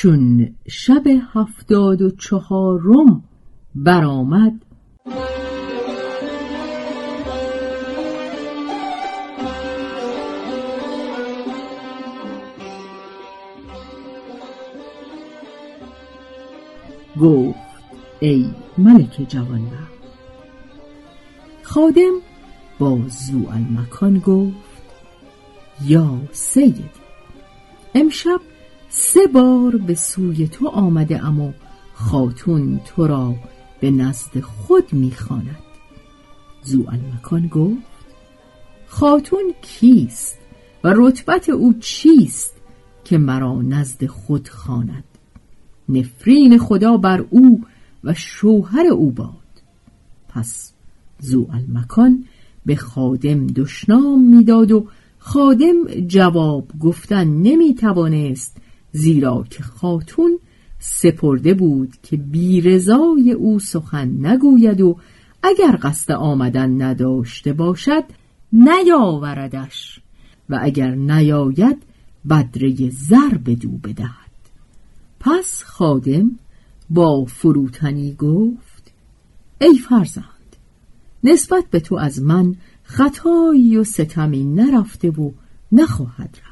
چون 0.00 0.56
شب 0.68 1.02
هفتاد 1.34 2.02
و 2.02 2.10
چهارم 2.10 3.24
برآمد. 3.74 4.52
گفت 17.20 17.58
ای 18.20 18.50
ملک 18.78 19.26
جوانبخت 19.28 20.00
خادم 21.62 22.20
با 22.78 22.98
المکان 23.52 24.18
گفت 24.18 24.82
یا 25.84 26.18
سید 26.32 26.90
امشب 27.94 28.40
سه 28.92 29.26
بار 29.26 29.76
به 29.76 29.94
سوی 29.94 30.48
تو 30.48 30.68
آمده 30.68 31.26
اما 31.26 31.54
خاتون 31.94 32.80
تو 32.86 33.06
را 33.06 33.34
به 33.80 33.90
نزد 33.90 34.40
خود 34.40 34.92
می‌خواند. 34.92 35.58
المکان 36.88 37.46
گفت 37.46 37.82
خاتون 38.86 39.54
کیست 39.62 40.38
و 40.84 40.92
رتبت 40.96 41.48
او 41.48 41.74
چیست 41.80 42.54
که 43.04 43.18
مرا 43.18 43.62
نزد 43.62 44.06
خود 44.06 44.48
خواند؟ 44.48 45.04
نفرین 45.88 46.58
خدا 46.58 46.96
بر 46.96 47.24
او 47.30 47.64
و 48.04 48.14
شوهر 48.14 48.86
او 48.86 49.10
باد. 49.10 49.30
پس 50.28 50.72
المکان 51.52 52.24
به 52.66 52.76
خادم 52.76 53.46
دشنام 53.46 54.24
می‌داد 54.24 54.72
و 54.72 54.86
خادم 55.18 55.84
جواب 56.06 56.68
گفتن 56.80 57.24
نمی 57.28 57.74
توانست 57.74 58.56
زیرا 58.92 59.44
که 59.50 59.62
خاتون 59.62 60.38
سپرده 60.78 61.54
بود 61.54 61.92
که 62.02 62.16
بیرزای 62.16 63.32
او 63.32 63.58
سخن 63.58 64.26
نگوید 64.26 64.80
و 64.80 64.96
اگر 65.42 65.78
قصد 65.82 66.12
آمدن 66.12 66.82
نداشته 66.82 67.52
باشد 67.52 68.04
نیاوردش 68.52 70.00
و 70.50 70.58
اگر 70.62 70.94
نیاید 70.94 71.82
بدره 72.30 72.90
زر 72.90 73.34
بدو 73.46 73.70
بدهد. 73.70 74.30
پس 75.20 75.62
خادم 75.64 76.30
با 76.90 77.24
فروتنی 77.24 78.14
گفت 78.14 78.92
ای 79.60 79.78
فرزند 79.78 80.24
نسبت 81.24 81.64
به 81.70 81.80
تو 81.80 81.94
از 81.94 82.22
من 82.22 82.54
خطایی 82.82 83.76
و 83.76 83.84
ستمی 83.84 84.44
نرفته 84.44 85.10
و 85.10 85.30
نخواهد 85.72 86.38
رفت. 86.38 86.49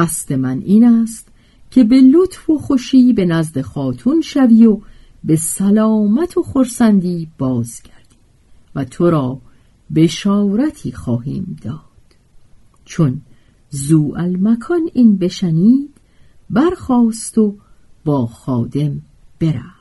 قصد 0.00 0.32
من 0.32 0.58
این 0.58 0.84
است 0.84 1.28
که 1.70 1.84
به 1.84 2.00
لطف 2.00 2.50
و 2.50 2.58
خوشی 2.58 3.12
به 3.12 3.24
نزد 3.24 3.60
خاتون 3.60 4.20
شوی 4.20 4.66
و 4.66 4.80
به 5.24 5.36
سلامت 5.36 6.36
و 6.36 6.42
خرسندی 6.42 7.28
بازگردی 7.38 8.16
و 8.74 8.84
تو 8.84 9.10
را 9.10 9.40
بشارتی 9.94 10.92
خواهیم 10.92 11.56
داد. 11.62 11.80
چون 12.84 13.20
زو 13.70 14.12
المکان 14.16 14.90
این 14.92 15.16
بشنید 15.16 15.90
برخواست 16.50 17.38
و 17.38 17.56
با 18.04 18.26
خادم 18.26 19.02
برفت. 19.40 19.79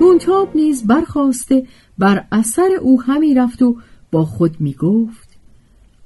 تونتاب 0.00 0.56
نیز 0.56 0.86
برخواسته 0.86 1.66
بر 1.98 2.26
اثر 2.32 2.68
او 2.80 3.02
همی 3.02 3.34
رفت 3.34 3.62
و 3.62 3.76
با 4.10 4.24
خود 4.24 4.60
می 4.60 4.74
گفت 4.74 5.28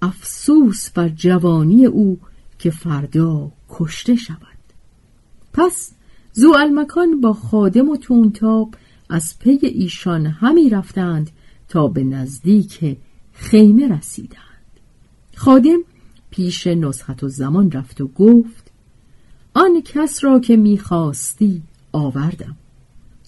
افسوس 0.03 0.91
بر 0.91 1.09
جوانی 1.09 1.87
او 1.87 2.19
که 2.59 2.71
فردا 2.71 3.53
کشته 3.71 4.15
شود. 4.15 4.39
پس 5.53 5.93
زو 6.33 6.53
المکان 6.59 7.21
با 7.21 7.33
خادم 7.33 7.89
و 7.89 7.97
تونتاب 7.97 8.75
از 9.11 9.39
پی 9.39 9.59
ایشان 9.63 10.27
همی 10.27 10.71
رفتند 10.71 11.31
تا 11.69 11.87
به 11.87 12.05
نزدیک 12.05 12.97
خیمه 13.33 13.89
رسیدند. 13.89 14.81
خادم 15.37 15.79
پیش 16.31 16.67
نسخت 16.67 17.25
و 17.25 17.29
زمان 17.29 17.71
رفت 17.71 18.01
و 18.01 18.09
گفت 18.09 18.71
آن 19.55 19.83
کس 19.85 20.25
را 20.25 20.41
که 20.41 20.57
می‌خواستی 20.57 21.63
آوردم. 21.93 22.57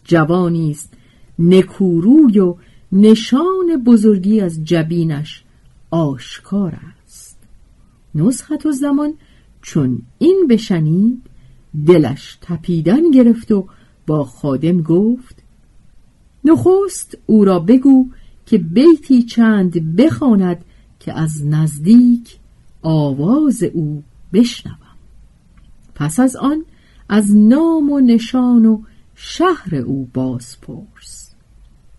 جوانی 0.07 0.71
است. 0.71 0.95
نکوروی 1.39 2.39
و 2.39 2.55
نشان 2.93 3.83
بزرگی 3.87 4.41
از 4.41 4.65
جبینش 4.65 5.45
آشکار 5.91 6.79
است. 7.05 7.39
نسخت 8.15 8.67
و 8.67 8.73
زمان 8.73 9.15
چون 9.63 10.03
این 10.19 10.47
بشنید 10.51 11.23
دلش 11.87 12.39
تپیدن 12.41 13.11
گرفت 13.11 13.53
و 13.53 13.69
با 14.07 14.25
خادم 14.25 14.83
گفت 14.83 15.43
نخست 16.45 17.19
او 17.27 17.45
را 17.45 17.59
بگو 17.59 18.07
که 18.47 18.59
بیتی 18.59 19.23
چند 19.23 19.97
بخواند 19.97 20.65
که 21.01 21.13
از 21.13 21.47
نزدیک 21.47 22.39
آواز 22.83 23.63
او 23.63 24.03
بشنوم. 24.33 24.77
پس 25.95 26.21
از 26.21 26.37
آن 26.37 26.65
از 27.09 27.37
نام 27.37 27.91
و 27.93 28.01
نشان 28.01 28.67
و 28.67 28.83
شهر 29.17 29.75
او 29.75 30.11
بازپرس. 30.15 31.35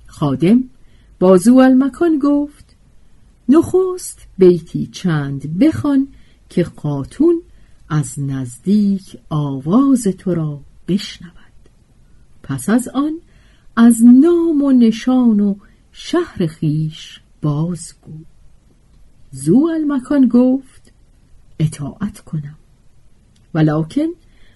خادم 0.07 0.63
بازو 1.19 1.55
المکان 1.55 2.19
گفت 2.19 2.75
نخست 3.49 4.27
بیتی 4.37 4.87
چند 4.87 5.59
بخوان 5.59 6.07
که 6.49 6.63
خاتون 6.63 7.41
از 7.89 8.19
نزدیک 8.19 9.17
آواز 9.29 10.03
تو 10.03 10.33
را 10.33 10.61
بشنود. 10.87 11.33
پس 12.43 12.69
از 12.69 12.87
آن 12.87 13.13
از 13.75 14.05
نام 14.05 14.63
و 14.63 14.71
نشان 14.71 15.39
و 15.39 15.55
شهر 15.91 16.47
خیش 16.47 17.21
بازگو. 17.41 18.17
زو 19.31 19.69
المکان 19.75 20.27
گفت 20.27 20.93
اطاعت 21.59 22.19
کنم. 22.19 22.57
ولکن 23.53 24.07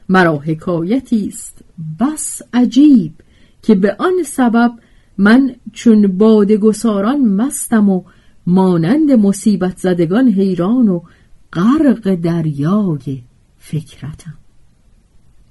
مرا 0.10 0.38
حکایتی 0.38 1.28
است 1.28 1.58
بس 2.00 2.42
عجیب 2.54 3.14
که 3.62 3.76
به 3.76 3.96
آن 4.00 4.14
سبب 4.26 4.74
من 5.18 5.56
چون 5.74 6.18
بادگساران 6.18 7.22
مستم 7.22 7.90
و 7.90 8.04
مانند 8.48 9.12
مصیبت 9.12 9.78
زدگان 9.78 10.28
حیران 10.28 10.90
و 10.90 11.02
غرق 11.54 12.16
دریای 12.16 13.22
فکرتم 13.58 14.38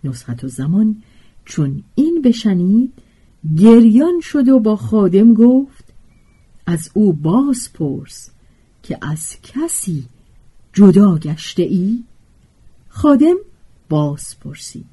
نسخت 0.04 0.44
و 0.44 0.48
زمان 0.48 1.02
چون 1.44 1.82
این 1.94 2.22
بشنید 2.24 2.92
گریان 3.56 4.20
شد 4.20 4.48
و 4.48 4.60
با 4.60 4.76
خادم 4.76 5.34
گفت 5.34 5.84
از 6.66 6.90
او 6.94 7.12
باز 7.12 7.72
پرس 7.72 8.30
که 8.82 8.98
از 9.02 9.36
کسی 9.42 10.04
جدا 10.72 11.18
گشته 11.18 11.62
ای؟ 11.62 12.04
خادم 12.88 13.36
باز 13.90 14.36
پرسید 14.40 14.86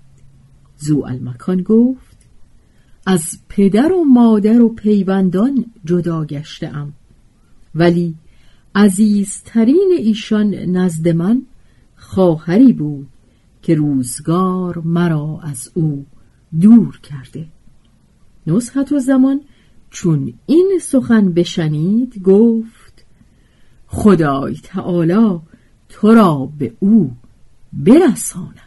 زو 0.77 1.03
المکان 1.05 1.61
گفت 1.61 2.17
از 3.05 3.39
پدر 3.49 3.91
و 3.91 4.03
مادر 4.03 4.61
و 4.61 4.69
پیوندان 4.69 5.65
جدا 5.85 6.25
گشته 6.25 6.71
ولی 7.75 8.15
عزیزترین 8.75 9.95
ایشان 9.97 10.53
نزد 10.55 11.07
من 11.07 11.41
خواهری 11.95 12.73
بود 12.73 13.07
که 13.61 13.75
روزگار 13.75 14.79
مرا 14.79 15.39
از 15.43 15.71
او 15.73 16.05
دور 16.61 16.99
کرده. 16.99 17.47
نسخت 18.47 18.91
و 18.91 18.99
زمان 18.99 19.41
چون 19.89 20.33
این 20.45 20.79
سخن 20.81 21.33
بشنید 21.33 22.21
گفت 22.23 23.05
خدای 23.87 24.55
تعالی 24.63 25.39
تو 25.89 26.13
را 26.13 26.51
به 26.59 26.73
او 26.79 27.11
برساند 27.73 28.66